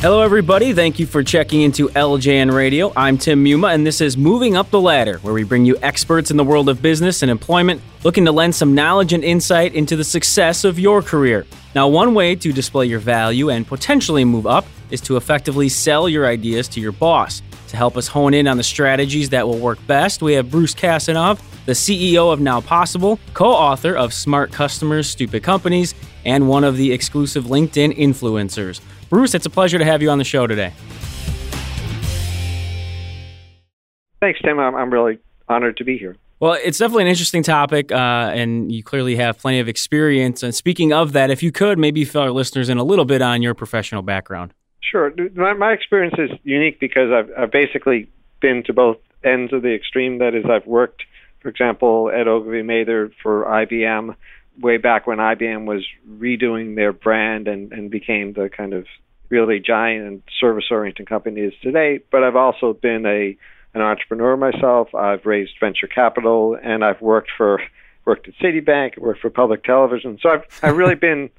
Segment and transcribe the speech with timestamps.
[0.00, 0.72] Hello, everybody.
[0.72, 2.92] Thank you for checking into LJN Radio.
[2.94, 6.30] I'm Tim Muma, and this is Moving Up the Ladder, where we bring you experts
[6.30, 9.96] in the world of business and employment looking to lend some knowledge and insight into
[9.96, 11.46] the success of your career.
[11.74, 16.08] Now, one way to display your value and potentially move up is to effectively sell
[16.08, 17.42] your ideas to your boss.
[17.66, 20.76] To help us hone in on the strategies that will work best, we have Bruce
[20.76, 26.62] Kasanoff, the CEO of Now Possible, co author of Smart Customers, Stupid Companies, and one
[26.62, 28.80] of the exclusive LinkedIn influencers.
[29.08, 30.72] Bruce, it's a pleasure to have you on the show today.
[34.20, 34.58] Thanks, Tim.
[34.58, 35.18] I'm, I'm really
[35.48, 36.16] honored to be here.
[36.40, 37.94] Well, it's definitely an interesting topic, uh,
[38.32, 40.42] and you clearly have plenty of experience.
[40.42, 43.22] And speaking of that, if you could maybe fill our listeners in a little bit
[43.22, 44.54] on your professional background.
[44.80, 45.12] Sure.
[45.34, 48.08] My, my experience is unique because I've, I've basically
[48.40, 50.18] been to both ends of the extreme.
[50.18, 51.02] That is, I've worked,
[51.40, 54.14] for example, at Ogilvy Mather for IBM
[54.60, 58.86] way back when IBM was redoing their brand and, and became the kind of
[59.28, 62.00] really giant and service oriented company it is today.
[62.10, 63.36] But I've also been a
[63.74, 64.94] an entrepreneur myself.
[64.94, 67.60] I've raised venture capital and I've worked for
[68.04, 70.18] worked at Citibank, worked for public television.
[70.22, 71.30] So I've I've really been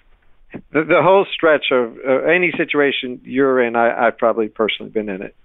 [0.71, 3.75] the, the whole stretch of uh, any situation you're in.
[3.75, 5.36] I, I've probably personally been in it,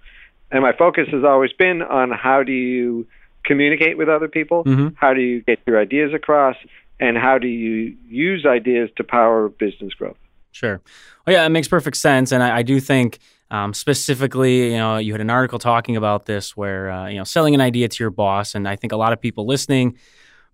[0.51, 3.07] and my focus has always been on how do you
[3.43, 4.89] communicate with other people, mm-hmm.
[4.95, 6.55] how do you get your ideas across,
[6.99, 10.17] and how do you use ideas to power business growth?
[10.51, 10.81] Sure.
[11.25, 13.19] Well, yeah, it makes perfect sense, and I, I do think
[13.51, 17.23] um, specifically, you know, you had an article talking about this where uh, you know
[17.23, 19.97] selling an idea to your boss, and I think a lot of people listening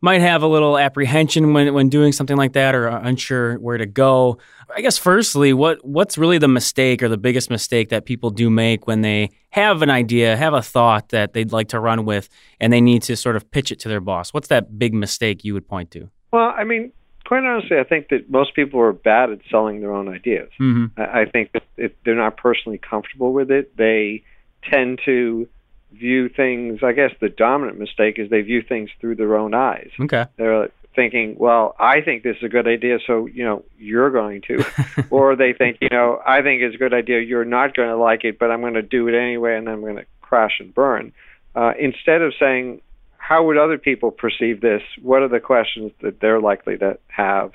[0.01, 3.85] might have a little apprehension when, when doing something like that or unsure where to
[3.85, 4.39] go.
[4.75, 8.49] I guess firstly, what what's really the mistake or the biggest mistake that people do
[8.49, 12.27] make when they have an idea, have a thought that they'd like to run with,
[12.59, 14.33] and they need to sort of pitch it to their boss?
[14.33, 16.09] What's that big mistake you would point to?
[16.31, 16.91] Well, I mean,
[17.25, 20.49] quite honestly, I think that most people are bad at selling their own ideas.
[20.59, 20.99] Mm-hmm.
[20.99, 24.23] I, I think that if they're not personally comfortable with it, they
[24.69, 25.47] tend to
[25.91, 26.81] view things.
[26.83, 29.89] I guess the dominant mistake is they view things through their own eyes.
[29.99, 30.25] Okay.
[30.37, 34.41] They're thinking, well, I think this is a good idea, so you know you're going
[34.47, 34.65] to,
[35.09, 37.97] or they think, you know, I think it's a good idea, you're not going to
[37.97, 40.73] like it, but I'm going to do it anyway, and I'm going to crash and
[40.73, 41.13] burn.
[41.55, 42.81] Uh, instead of saying,
[43.21, 44.81] how would other people perceive this?
[44.99, 47.51] What are the questions that they're likely to have?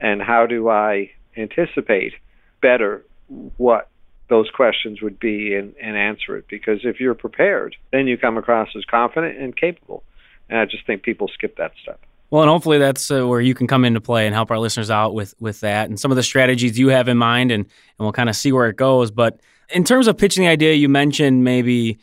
[0.00, 2.14] And how do I anticipate
[2.60, 3.04] better
[3.56, 3.88] what
[4.28, 6.46] those questions would be and, and answer it?
[6.48, 10.02] Because if you're prepared, then you come across as confident and capable.
[10.50, 12.00] And I just think people skip that step.
[12.30, 14.90] Well, and hopefully that's uh, where you can come into play and help our listeners
[14.90, 17.70] out with with that and some of the strategies you have in mind, and and
[17.98, 19.12] we'll kind of see where it goes.
[19.12, 19.38] But
[19.70, 21.98] in terms of pitching the idea, you mentioned maybe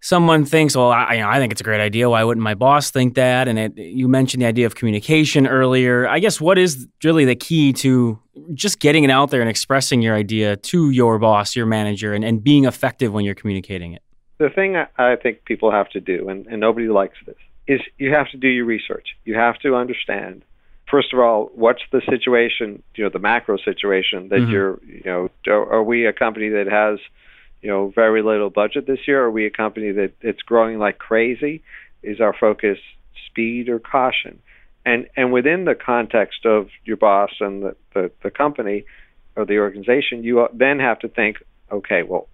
[0.00, 2.08] someone thinks, well, I, you know, I think it's a great idea.
[2.08, 3.48] Why wouldn't my boss think that?
[3.48, 6.08] And it, you mentioned the idea of communication earlier.
[6.08, 8.18] I guess what is really the key to
[8.54, 12.24] just getting it out there and expressing your idea to your boss, your manager, and,
[12.24, 14.02] and being effective when you're communicating it?
[14.38, 18.12] The thing I think people have to do, and, and nobody likes this, is you
[18.12, 19.08] have to do your research.
[19.24, 20.44] You have to understand
[20.90, 24.50] first of all, what's the situation, you know, the macro situation that mm-hmm.
[24.50, 26.98] you're, you know, are, are, we a company that has
[27.62, 29.24] you know, very little budget this year?
[29.24, 31.62] Are we a company that it's growing like crazy?
[32.02, 32.78] Is our focus
[33.26, 34.40] speed or caution?
[34.86, 38.84] And and within the context of your boss and the, the, the company
[39.36, 41.36] or the organization, you then have to think,
[41.70, 42.28] okay, well,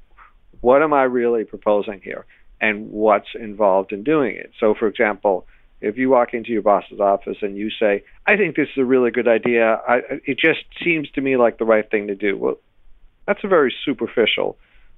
[0.60, 2.26] what am I really proposing here,
[2.60, 4.52] and what's involved in doing it?
[4.60, 5.46] So, for example,
[5.80, 8.84] if you walk into your boss's office and you say, "I think this is a
[8.84, 9.80] really good idea.
[9.86, 12.58] I, it just seems to me like the right thing to do," well,
[13.26, 14.56] that's a very superficial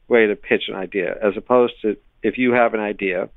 [0.09, 3.29] way to pitch an idea, as opposed to if you have an idea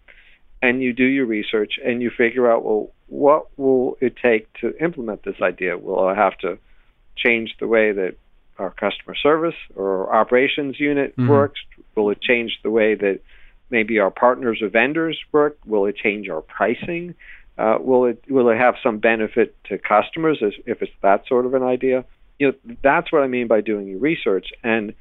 [0.62, 4.75] and you do your research and you figure out, well, what will it take to
[4.84, 5.78] implement this idea?
[5.78, 6.57] Will I have to
[7.16, 8.16] change the way that
[8.57, 11.30] our customer service or operations unit mm-hmm.
[11.30, 11.59] works?
[11.96, 13.22] Will it change the way that
[13.69, 15.57] maybe our partners or vendors work?
[15.66, 17.16] Will it change our pricing?
[17.57, 21.46] Uh, will it will it have some benefit to customers as, if it's that sort
[21.46, 22.06] of an idea?
[22.38, 24.94] You know, that's what I mean by doing your research and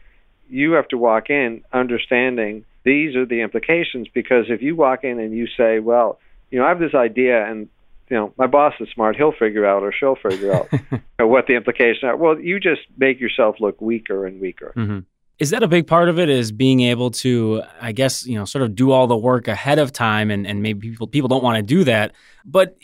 [0.48, 5.18] you have to walk in understanding these are the implications because if you walk in
[5.18, 6.18] and you say, well,
[6.50, 7.68] you know, I have this idea and
[8.08, 11.26] you know, my boss is smart, he'll figure out or she'll figure out you know,
[11.26, 12.16] what the implications are.
[12.16, 14.72] Well, you just make yourself look weaker and weaker.
[14.76, 15.00] Mm-hmm.
[15.38, 16.28] Is that a big part of it?
[16.28, 19.78] Is being able to, I guess, you know, sort of do all the work ahead
[19.78, 22.12] of time, and, and maybe people people don't want to do that,
[22.44, 22.76] but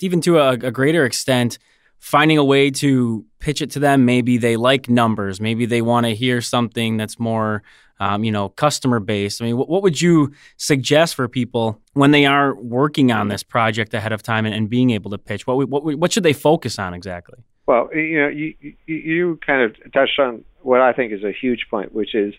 [0.00, 1.58] even to a, a greater extent,
[1.98, 4.04] finding a way to pitch it to them.
[4.04, 5.40] Maybe they like numbers.
[5.40, 7.62] Maybe they want to hear something that's more,
[8.00, 9.42] um, you know, customer based.
[9.42, 13.42] I mean, what, what, would you suggest for people when they are working on this
[13.42, 15.46] project ahead of time and, and being able to pitch?
[15.46, 17.38] What, what what should they focus on exactly?
[17.66, 18.54] Well, you know, you
[18.86, 22.34] you kind of touched on what I think is a huge point, which is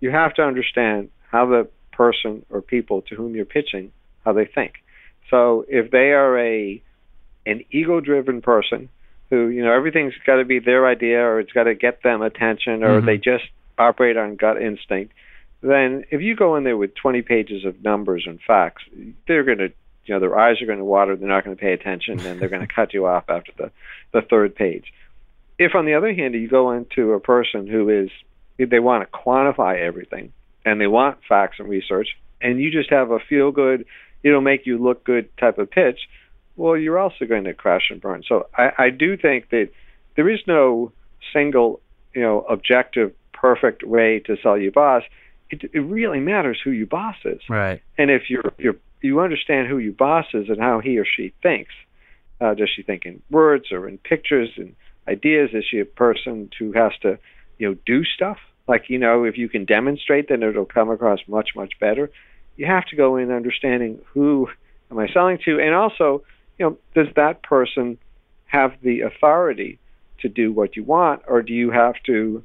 [0.00, 3.92] you have to understand how the person or people to whom you're pitching
[4.24, 4.74] how they think.
[5.28, 6.82] So if they are a
[7.50, 8.88] an ego-driven person
[9.30, 12.22] who you know everything's got to be their idea or it's got to get them
[12.22, 13.06] attention or mm-hmm.
[13.06, 13.44] they just
[13.78, 15.14] operate on gut instinct,
[15.62, 18.82] then if you go in there with 20 pages of numbers and facts,
[19.26, 19.72] they're going to
[20.06, 22.40] you know their eyes are going to water, they're not going to pay attention, and
[22.40, 23.70] they're going to cut you off after the
[24.12, 24.92] the third page.
[25.58, 28.10] If on the other hand you go into a person who is
[28.58, 30.32] they want to quantify everything
[30.66, 32.08] and they want facts and research,
[32.40, 33.86] and you just have a feel good,
[34.22, 35.98] it'll make you look good type of pitch,
[36.60, 38.22] well, you're also going to crash and burn.
[38.28, 39.70] So I, I do think that
[40.16, 40.92] there is no
[41.32, 41.80] single,
[42.14, 45.02] you know, objective, perfect way to sell your boss.
[45.48, 47.40] It, it really matters who your boss is.
[47.48, 47.80] Right.
[47.96, 51.32] And if you're, you're you understand who your boss is and how he or she
[51.42, 51.72] thinks,
[52.42, 54.76] uh, does she think in words or in pictures and
[55.08, 55.50] ideas?
[55.54, 57.18] Is she a person who has to,
[57.58, 58.36] you know, do stuff?
[58.68, 62.10] Like, you know, if you can demonstrate, then it'll come across much, much better.
[62.56, 64.48] You have to go in understanding who
[64.90, 66.22] am I selling to, and also,
[66.60, 67.96] you know, does that person
[68.44, 69.78] have the authority
[70.20, 72.44] to do what you want, or do you have to,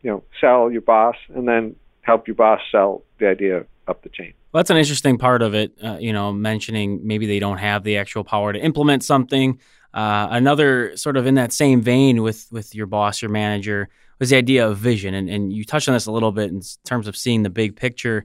[0.00, 4.08] you know, sell your boss and then help your boss sell the idea up the
[4.08, 4.32] chain?
[4.50, 5.72] Well, that's an interesting part of it.
[5.84, 9.60] Uh, you know, mentioning maybe they don't have the actual power to implement something.
[9.92, 14.30] Uh, another sort of in that same vein with with your boss, your manager, was
[14.30, 15.12] the idea of vision.
[15.12, 17.76] And, and you touched on this a little bit in terms of seeing the big
[17.76, 18.24] picture.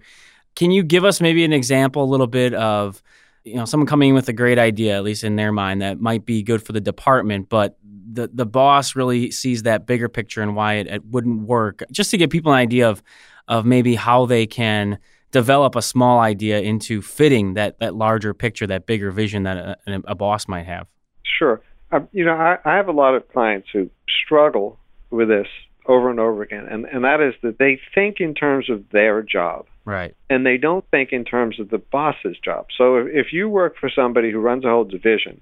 [0.55, 3.03] Can you give us maybe an example a little bit of
[3.45, 6.01] you know someone coming in with a great idea, at least in their mind, that
[6.01, 7.77] might be good for the department, but
[8.11, 11.83] the the boss really sees that bigger picture and why it, it wouldn't work.
[11.91, 13.03] Just to give people an idea of
[13.47, 14.97] of maybe how they can
[15.31, 20.01] develop a small idea into fitting that that larger picture, that bigger vision that a,
[20.07, 20.87] a boss might have.
[21.23, 21.61] Sure.
[21.91, 23.89] Um, you know, I, I have a lot of clients who
[24.25, 24.79] struggle
[25.11, 25.47] with this
[25.87, 29.21] over and over again, and and that is that they think in terms of their
[29.21, 30.15] job, right?
[30.29, 32.67] And they don't think in terms of the boss's job.
[32.77, 35.41] So if, if you work for somebody who runs a whole division,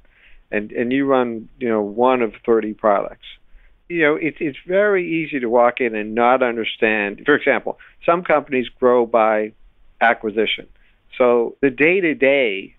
[0.52, 3.26] and and you run you know one of thirty products,
[3.90, 7.22] you know it's it's very easy to walk in and not understand.
[7.26, 9.54] For example, some companies grow by
[10.02, 10.68] acquisition,
[11.18, 12.76] so the day to day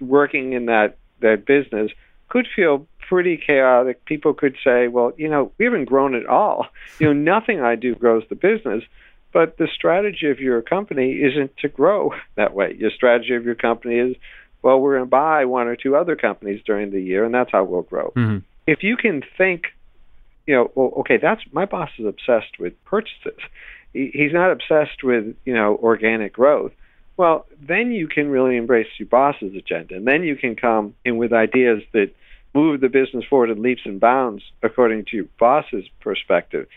[0.00, 1.90] working in that that business
[2.28, 4.04] could feel pretty chaotic.
[4.04, 6.66] People could say, well, you know, we haven't grown at all.
[6.98, 8.84] You know, nothing I do grows the business.
[9.32, 12.74] But the strategy of your company isn't to grow that way.
[12.78, 14.16] Your strategy of your company is,
[14.62, 17.52] well, we're going to buy one or two other companies during the year, and that's
[17.52, 18.12] how we'll grow.
[18.16, 18.38] Mm-hmm.
[18.66, 19.64] If you can think,
[20.46, 23.38] you know, well, okay, that's my boss is obsessed with purchases.
[23.92, 26.72] He's not obsessed with, you know, organic growth.
[27.18, 31.16] Well, then you can really embrace your boss's agenda, and then you can come in
[31.16, 32.12] with ideas that
[32.54, 36.68] move the business forward in leaps and bounds according to your boss's perspective.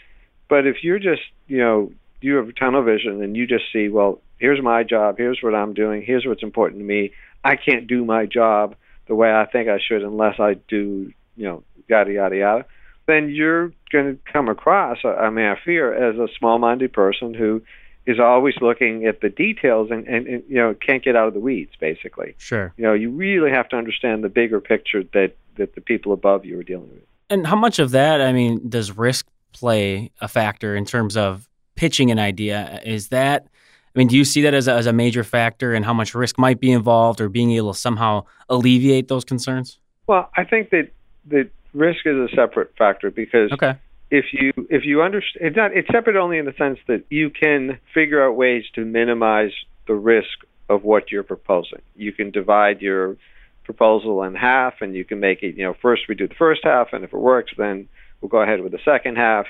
[0.49, 1.91] But if you're just, you know,
[2.21, 5.75] you have tunnel vision and you just see, well, here's my job, here's what I'm
[5.75, 7.11] doing, here's what's important to me.
[7.43, 8.75] I can't do my job
[9.07, 12.65] the way I think I should unless I do, you know, yada yada yada.
[13.07, 17.61] Then you're going to come across, I mean, I fear, as a small-minded person who
[18.05, 21.33] is always looking at the details and, and, and, you know can't get out of
[21.33, 22.35] the weeds basically.
[22.37, 22.73] Sure.
[22.77, 26.45] You know you really have to understand the bigger picture that that the people above
[26.45, 27.03] you are dealing with.
[27.29, 31.47] And how much of that i mean does risk play a factor in terms of
[31.75, 32.81] pitching an idea?
[32.83, 33.47] Is that
[33.95, 36.15] i mean do you see that as a, as a major factor and how much
[36.15, 39.79] risk might be involved or being able to somehow alleviate those concerns?
[40.07, 40.89] Well i think that
[41.27, 43.75] that risk is a separate factor because okay
[44.11, 47.29] if you if you understand it's not it's separate only in the sense that you
[47.29, 49.51] can figure out ways to minimize
[49.87, 51.81] the risk of what you're proposing.
[51.95, 53.17] You can divide your
[53.63, 56.61] proposal in half and you can make it, you know, first we do the first
[56.63, 57.87] half and if it works then
[58.19, 59.45] we'll go ahead with the second half.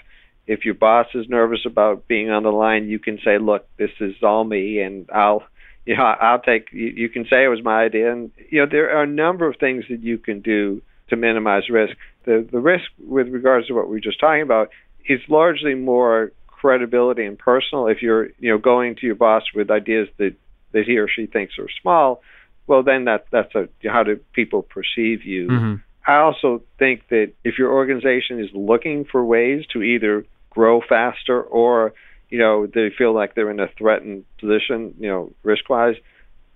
[0.48, 3.92] If your boss is nervous about being on the line, you can say, "Look, this
[4.00, 5.44] is all me and I'll
[5.86, 8.68] you know, I'll take you, you can say it was my idea and you know
[8.70, 11.96] there are a number of things that you can do to minimize risk.
[12.26, 14.70] The the risk with regards to what we were just talking about
[15.06, 17.88] is largely more credibility and personal.
[17.88, 20.36] If you're you know going to your boss with ideas that
[20.74, 22.22] that he or she thinks are small,
[22.68, 25.48] well then that that's a how do people perceive you.
[25.48, 25.76] Mm-hmm.
[26.06, 31.42] I also think that if your organization is looking for ways to either grow faster
[31.42, 31.94] or
[32.30, 35.96] you know they feel like they're in a threatened position, you know, risk wise,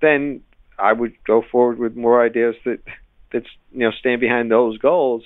[0.02, 0.42] then
[0.78, 2.80] I would go forward with more ideas that
[3.32, 5.24] that's you know stand behind those goals,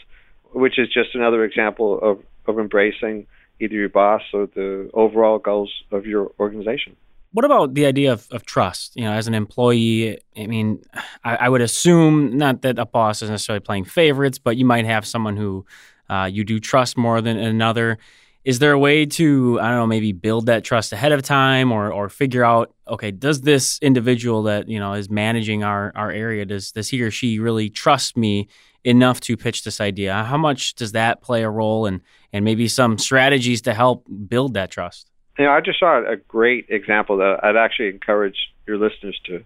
[0.54, 3.28] which is just another example of of embracing
[3.60, 6.96] either your boss or the overall goals of your organization.
[7.32, 8.96] What about the idea of, of trust?
[8.96, 10.82] You know, as an employee, I mean,
[11.24, 14.86] I, I, would assume not that a boss is necessarily playing favorites, but you might
[14.86, 15.64] have someone who
[16.10, 18.00] uh, you do trust more than another.
[18.44, 21.72] is there a way to I don't know maybe build that trust ahead of time
[21.72, 26.10] or or figure out okay does this individual that you know is managing our our
[26.10, 28.48] area does does he or she really trust me
[28.84, 32.68] enough to pitch this idea how much does that play a role and and maybe
[32.68, 37.18] some strategies to help build that trust you know I just saw a great example
[37.18, 39.44] that I'd actually encourage your listeners to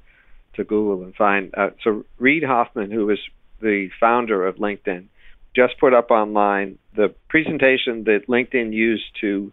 [0.55, 3.19] to Google and find uh, so Reid Hoffman who is
[3.61, 5.07] the founder of LinkedIn
[5.55, 9.51] just put up online the presentation that LinkedIn used to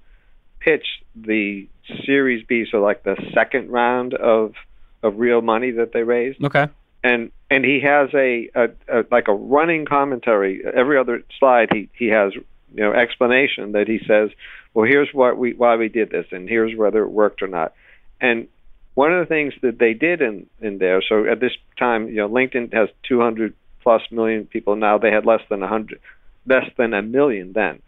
[0.61, 1.69] pitch the
[2.07, 4.55] Series B, so like the second round of
[5.03, 6.45] of real money that they raised.
[6.45, 6.69] Okay.
[7.03, 10.63] And and he has a, a, a like a running commentary.
[10.65, 12.45] Every other slide, he he has you
[12.85, 14.31] know explanation that he says,
[14.75, 17.73] well, here's what we why we did this, and here's whether it worked or not.
[18.21, 18.49] And
[18.95, 22.17] one of the things that they did in in there, so at this time, you
[22.17, 24.99] know, LinkedIn has 200 plus million people now.
[24.99, 26.01] They had less than a hundred,
[26.47, 27.81] less than a million then,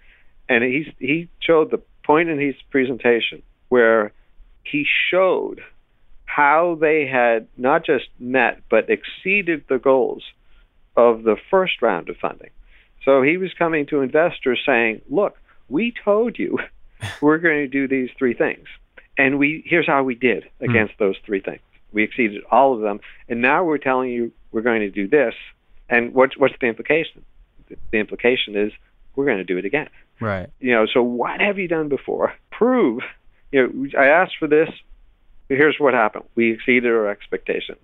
[0.49, 4.13] and he he showed the point in his presentation where
[4.65, 5.61] he showed
[6.35, 10.23] how they had not just met but exceeded the goals
[10.97, 12.51] of the first round of funding.
[13.05, 15.37] So he was coming to investors saying, "Look,
[15.69, 16.59] we told you
[17.21, 18.67] we're going to do these three things,
[19.19, 20.71] and we here's how we did hmm.
[20.71, 20.99] against mm.
[20.99, 21.61] those three things.
[21.93, 25.35] We exceeded all of them, and now we're telling you we're going to do this,
[25.89, 27.25] and what's what's the implication?
[27.91, 28.73] The implication is
[29.17, 29.89] we're going to do it again.
[30.21, 30.49] Right.
[30.61, 32.35] You know, so what have you done before?
[32.51, 33.03] Prove.
[33.51, 34.71] You know, I asked for this.
[35.57, 36.25] Here's what happened.
[36.35, 37.81] We exceeded our expectations.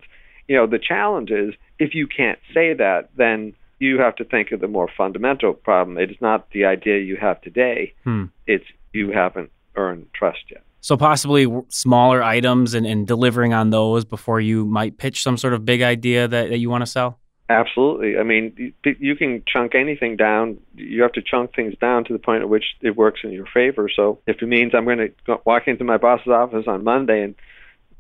[0.47, 4.53] You know, the challenge is if you can't say that, then you have to think
[4.53, 5.99] of the more fundamental problem.
[5.99, 7.95] It is not the idea you have today.
[8.05, 8.27] Hmm.
[8.47, 10.63] It's you haven't earned trust yet.
[10.81, 15.53] So possibly smaller items and, and delivering on those before you might pitch some sort
[15.53, 17.19] of big idea that, that you want to sell?
[17.51, 18.19] Absolutely.
[18.19, 20.59] I mean, you can chunk anything down.
[20.75, 23.47] You have to chunk things down to the point at which it works in your
[23.47, 23.89] favor.
[23.95, 27.35] So if it means I'm going to walk into my boss's office on Monday and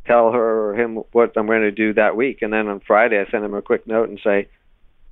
[0.08, 3.20] tell her or him what I'm going to do that week, and then on Friday
[3.20, 4.48] I send him a quick note and say,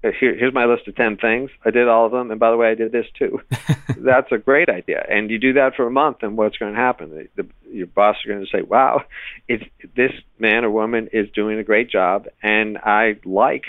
[0.02, 1.50] Here, here's my list of 10 things.
[1.64, 2.30] I did all of them.
[2.30, 3.40] And by the way, I did this too.
[3.98, 5.04] That's a great idea.
[5.08, 7.10] And you do that for a month, and what's going to happen?
[7.10, 9.02] The, the, your boss is going to say, Wow,
[9.46, 13.64] it's, this man or woman is doing a great job, and I like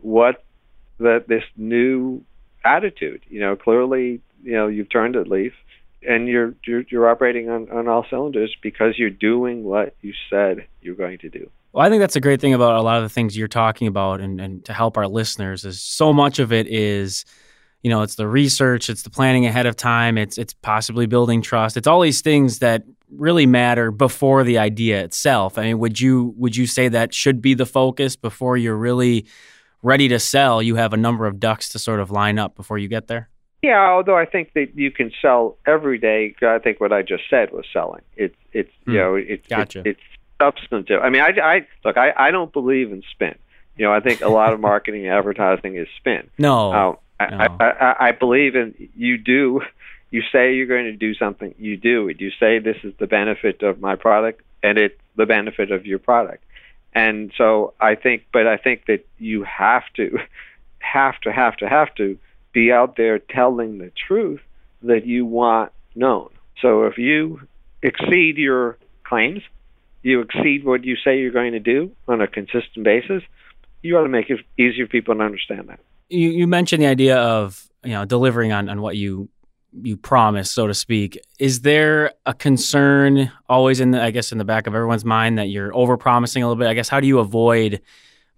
[0.00, 0.44] what
[0.98, 2.22] that this new
[2.64, 3.22] attitude.
[3.28, 5.52] You know, clearly, you know, you've turned a leaf
[6.06, 10.66] and you're you're, you're operating on, on all cylinders because you're doing what you said
[10.80, 11.50] you're going to do.
[11.72, 13.88] Well, I think that's a great thing about a lot of the things you're talking
[13.88, 17.24] about, and, and to help our listeners is so much of it is,
[17.82, 21.42] you know, it's the research, it's the planning ahead of time, it's it's possibly building
[21.42, 25.58] trust, it's all these things that really matter before the idea itself.
[25.58, 29.26] I mean, would you would you say that should be the focus before you're really
[29.82, 32.78] ready to sell, you have a number of ducks to sort of line up before
[32.78, 33.28] you get there?
[33.62, 36.34] Yeah, although I think that you can sell every day.
[36.42, 38.02] I think what I just said was selling.
[38.16, 38.92] It's it's mm.
[38.92, 38.98] you hmm.
[38.98, 39.80] know it's gotcha.
[39.80, 40.00] it's, it's
[40.40, 41.02] substantive.
[41.02, 41.96] I mean, I, I look.
[41.96, 43.34] I, I don't believe in spin.
[43.76, 46.30] You know, I think a lot of marketing and advertising is spin.
[46.38, 47.56] No, uh, I, no.
[47.60, 49.62] I, I, I believe in you do.
[50.10, 52.18] You say you're going to do something, you do it.
[52.18, 55.98] You say this is the benefit of my product, and it's the benefit of your
[55.98, 56.44] product.
[56.94, 60.18] And so I think, but I think that you have to,
[60.78, 62.18] have to, have to, have to
[62.58, 64.40] be out there telling the truth
[64.82, 66.28] that you want known.
[66.60, 67.40] So if you
[67.82, 69.42] exceed your claims,
[70.02, 73.22] you exceed what you say you're going to do on a consistent basis,
[73.82, 75.78] you ought to make it easier for people to understand that.
[76.08, 79.28] You, you mentioned the idea of you know delivering on, on what you
[79.82, 81.16] you promise, so to speak.
[81.38, 85.38] Is there a concern always in the, I guess, in the back of everyone's mind
[85.38, 86.68] that you're over promising a little bit?
[86.68, 87.80] I guess how do you avoid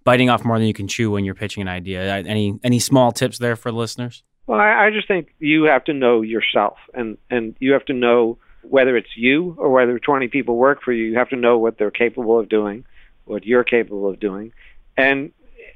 [0.03, 2.01] biting off more than you can chew when you're pitching an idea?
[2.01, 4.23] Any any small tips there for the listeners?
[4.47, 7.93] Well, I, I just think you have to know yourself, and and you have to
[7.93, 11.05] know whether it's you or whether 20 people work for you.
[11.05, 12.85] You have to know what they're capable of doing,
[13.25, 14.53] what you're capable of doing,
[14.97, 15.31] and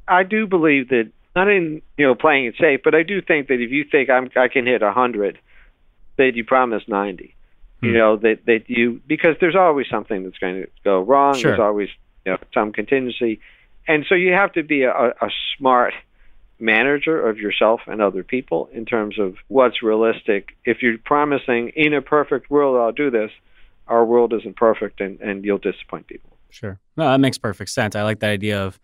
[0.07, 3.47] I do believe that not in you know playing it safe, but I do think
[3.47, 5.37] that if you think I'm I can hit a hundred,
[6.17, 7.35] that you promise ninety.
[7.81, 7.87] Hmm.
[7.87, 11.35] You know that that you because there's always something that's going to go wrong.
[11.35, 11.51] Sure.
[11.51, 11.89] There's always
[12.25, 13.39] you know some contingency,
[13.87, 15.93] and so you have to be a, a smart
[16.59, 20.55] manager of yourself and other people in terms of what's realistic.
[20.63, 23.31] If you're promising in a perfect world I'll do this,
[23.87, 26.31] our world isn't perfect and, and you'll disappoint people.
[26.49, 26.79] Sure.
[26.95, 27.95] No, that makes perfect sense.
[27.95, 28.79] I like that idea of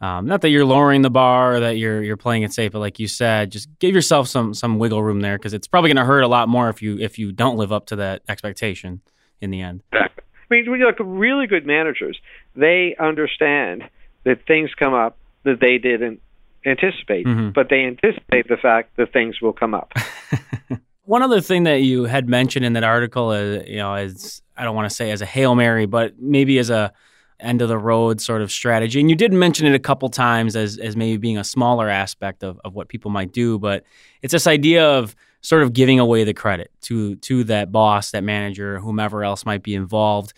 [0.00, 2.80] um, not that you're lowering the bar or that you're you're playing it safe, but
[2.80, 5.96] like you said, just give yourself some some wiggle room there because it's probably going
[5.96, 9.00] to hurt a lot more if you if you don't live up to that expectation
[9.40, 9.82] in the end.
[9.92, 10.24] Exactly.
[10.50, 12.18] I mean, when you look really good managers,
[12.54, 13.84] they understand
[14.24, 16.20] that things come up that they didn't
[16.66, 17.50] anticipate, mm-hmm.
[17.50, 19.92] but they anticipate the fact that things will come up.
[21.04, 24.42] One other thing that you had mentioned in that article, is, uh, you know, is
[24.56, 26.92] I don't want to say as a hail mary, but maybe as a
[27.40, 29.00] end of the road sort of strategy.
[29.00, 32.42] And you did mention it a couple times as as maybe being a smaller aspect
[32.42, 33.84] of, of what people might do, but
[34.22, 38.24] it's this idea of sort of giving away the credit to to that boss, that
[38.24, 40.32] manager, whomever else might be involved.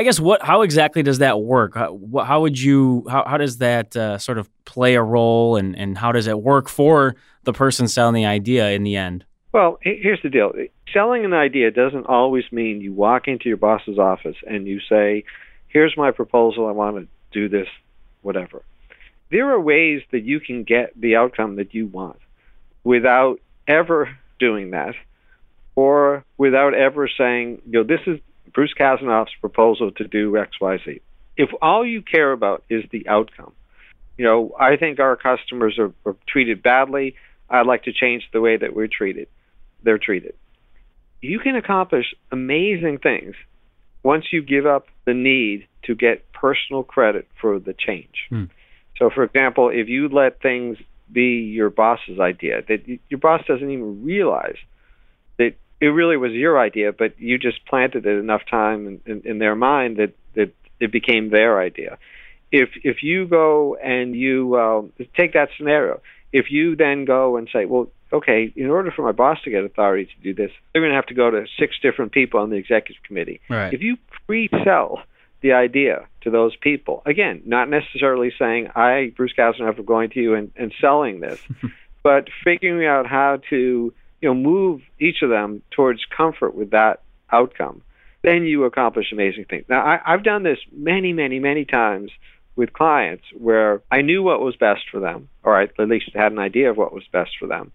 [0.00, 1.74] I guess what how exactly does that work?
[1.74, 5.76] How, how would you how, how does that uh, sort of play a role, and
[5.76, 9.26] and how does it work for the person selling the idea in the end?
[9.52, 10.54] Well, here's the deal.
[10.90, 15.24] Selling an idea doesn't always mean you walk into your boss's office and you say,
[15.68, 16.66] "Here's my proposal.
[16.66, 17.68] I want to do this,
[18.22, 18.62] whatever."
[19.30, 22.20] There are ways that you can get the outcome that you want
[22.84, 23.38] without
[23.68, 24.94] ever doing that
[25.76, 28.18] or without ever saying, you know, this is
[28.52, 31.00] Bruce Kasanoff's proposal to do XYZ.
[31.36, 33.52] If all you care about is the outcome,
[34.16, 37.16] you know, I think our customers are, are treated badly.
[37.48, 39.28] I'd like to change the way that we're treated.
[39.82, 40.34] They're treated.
[41.22, 43.34] You can accomplish amazing things
[44.02, 48.26] once you give up the need to get personal credit for the change.
[48.28, 48.44] Hmm.
[48.98, 50.76] So, for example, if you let things
[51.10, 54.58] be your boss's idea, that your boss doesn't even realize
[55.38, 59.22] that it really was your idea, but you just planted it enough time in, in,
[59.24, 61.98] in their mind that, that it became their idea.
[62.52, 66.00] If if you go and you uh, take that scenario,
[66.32, 69.64] if you then go and say, well, okay, in order for my boss to get
[69.64, 72.50] authority to do this, they're going to have to go to six different people on
[72.50, 73.40] the executive committee.
[73.48, 73.72] Right.
[73.72, 75.02] If you pre-sell
[75.42, 80.20] the idea to those people, again, not necessarily saying I, Bruce Kasanoff, are going to
[80.20, 81.40] you and, and selling this,
[82.02, 87.02] but figuring out how to you know move each of them towards comfort with that
[87.32, 87.82] outcome,
[88.22, 89.64] then you accomplish amazing things.
[89.68, 92.10] Now, I, I've done this many, many, many times
[92.56, 96.32] with clients where I knew what was best for them, or I at least had
[96.32, 97.72] an idea of what was best for them.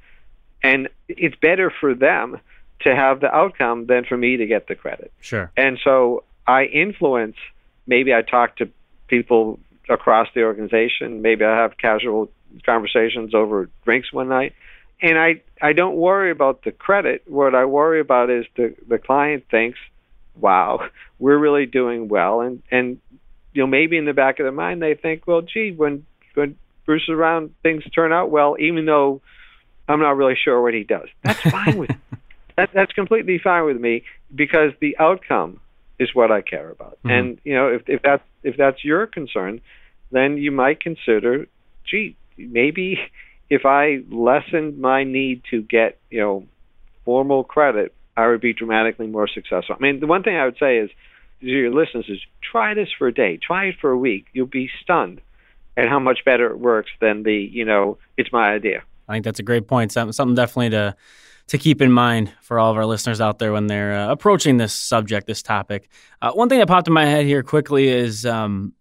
[0.61, 2.39] And it's better for them
[2.81, 5.11] to have the outcome than for me to get the credit.
[5.21, 5.51] Sure.
[5.55, 7.37] And so I influence,
[7.87, 8.69] maybe I talk to
[9.07, 12.29] people across the organization, maybe I have casual
[12.65, 14.53] conversations over drinks one night
[15.01, 17.23] and I I don't worry about the credit.
[17.27, 19.79] What I worry about is the the client thinks,
[20.39, 20.87] "Wow,
[21.19, 22.99] we're really doing well," and and
[23.53, 26.57] you know maybe in the back of their mind they think, "Well, gee, when when
[26.85, 29.21] Bruce is around, things turn out well, even though
[29.87, 31.91] I'm not really sure what he does." That's fine with
[32.55, 32.71] that.
[32.73, 34.03] That's completely fine with me
[34.33, 35.59] because the outcome
[35.99, 36.97] is what I care about.
[36.99, 37.09] Mm-hmm.
[37.09, 39.61] And you know, if if that's if that's your concern,
[40.11, 41.47] then you might consider,
[41.85, 42.99] gee, maybe
[43.49, 46.45] if I lessened my need to get, you know,
[47.03, 49.75] formal credit, I would be dramatically more successful.
[49.77, 50.89] I mean, the one thing I would say is
[51.41, 54.27] to your listeners is try this for a day, try it for a week.
[54.33, 55.21] You'll be stunned
[55.77, 58.83] at how much better it works than the, you know, it's my idea.
[59.07, 59.91] I think that's a great point.
[59.91, 60.95] Something definitely to
[61.47, 64.57] to keep in mind for all of our listeners out there when they're uh, approaching
[64.57, 65.89] this subject, this topic.
[66.19, 68.73] Uh, one thing that popped in my head here quickly is um,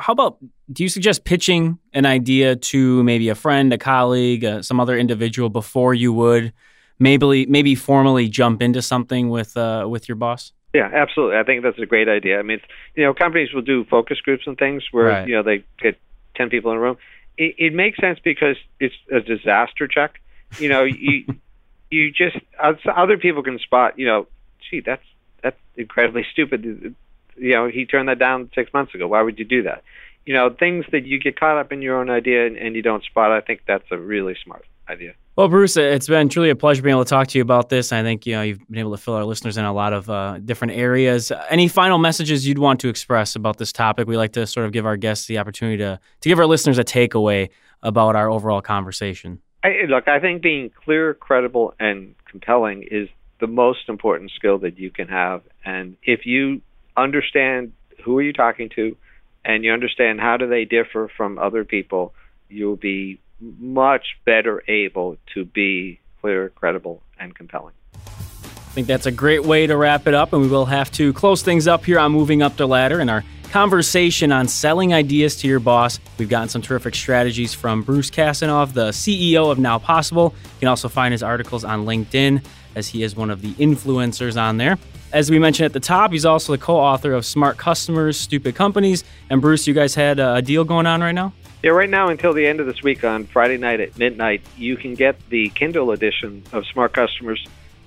[0.00, 0.38] how about
[0.72, 4.98] do you suggest pitching an idea to maybe a friend, a colleague, uh, some other
[4.98, 6.52] individual before you would
[6.98, 10.52] maybe maybe formally jump into something with uh, with your boss?
[10.74, 11.36] Yeah, absolutely.
[11.36, 12.38] I think that's a great idea.
[12.38, 12.60] I mean,
[12.94, 15.28] you know, companies will do focus groups and things where right.
[15.28, 15.98] you know they get
[16.34, 16.96] ten people in a room.
[17.36, 20.20] It, it makes sense because it's a disaster check.
[20.58, 21.24] You know, you
[21.90, 23.98] you just other people can spot.
[23.98, 24.26] You know,
[24.70, 25.04] gee, that's
[25.42, 26.94] that's incredibly stupid
[27.40, 29.06] you know, he turned that down six months ago.
[29.08, 29.82] Why would you do that?
[30.26, 32.82] You know, things that you get caught up in your own idea and, and you
[32.82, 33.30] don't spot.
[33.32, 35.14] I think that's a really smart idea.
[35.36, 37.92] Well, Bruce, it's been truly a pleasure being able to talk to you about this.
[37.92, 40.10] I think you know you've been able to fill our listeners in a lot of
[40.10, 41.30] uh, different areas.
[41.48, 44.08] Any final messages you'd want to express about this topic?
[44.08, 46.78] We like to sort of give our guests the opportunity to to give our listeners
[46.78, 47.50] a takeaway
[47.82, 49.40] about our overall conversation.
[49.62, 53.08] I, look, I think being clear, credible, and compelling is
[53.40, 55.42] the most important skill that you can have.
[55.64, 56.60] And if you
[57.02, 57.72] understand
[58.04, 58.96] who are you talking to
[59.44, 62.14] and you understand how do they differ from other people,
[62.48, 67.74] you'll be much better able to be clear, credible, and compelling.
[67.94, 71.12] I think that's a great way to wrap it up, and we will have to
[71.12, 75.36] close things up here on moving up the ladder in our conversation on selling ideas
[75.36, 75.98] to your boss.
[76.18, 80.34] We've gotten some terrific strategies from Bruce Kasanoff, the CEO of Now Possible.
[80.44, 84.40] You can also find his articles on LinkedIn, as he is one of the influencers
[84.40, 84.78] on there.
[85.10, 89.04] As we mentioned at the top, he's also the co-author of Smart Customers, Stupid Companies.
[89.30, 91.32] And Bruce, you guys had a deal going on right now?
[91.62, 94.76] Yeah, right now until the end of this week on Friday night at midnight, you
[94.76, 97.44] can get the Kindle edition of Smart Customers,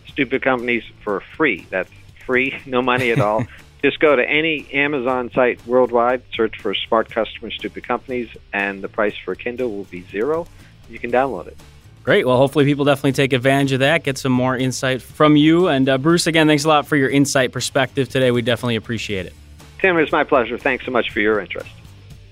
[0.08, 1.68] Stupid Companies for free.
[1.70, 1.92] That's
[2.26, 3.46] free, no money at all.
[3.84, 8.90] Just go to any Amazon site worldwide, search for Smart Customers, Stupid Companies, and the
[8.90, 10.48] price for Kindle will be zero.
[10.90, 11.58] You can download it.
[12.04, 12.26] Great.
[12.26, 15.68] Well, hopefully people definitely take advantage of that, get some more insight from you.
[15.68, 18.32] And uh, Bruce, again, thanks a lot for your insight perspective today.
[18.32, 19.34] We definitely appreciate it.
[19.80, 20.58] Tim, it's my pleasure.
[20.58, 21.70] Thanks so much for your interest.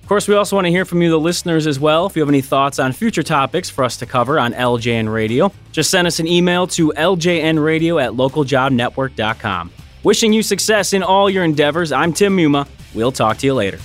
[0.01, 2.07] Of course, we also want to hear from you, the listeners, as well.
[2.07, 5.51] If you have any thoughts on future topics for us to cover on LJN Radio,
[5.71, 9.71] just send us an email to ljnradio at localjobnetwork.com.
[10.03, 12.67] Wishing you success in all your endeavors, I'm Tim Muma.
[12.95, 13.77] We'll talk to you later.